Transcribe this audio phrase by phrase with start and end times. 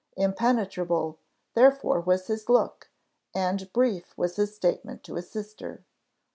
[0.17, 1.19] Impenetrable,
[1.53, 2.89] therefore, was his look,
[3.35, 5.85] and brief was his statement to his sister.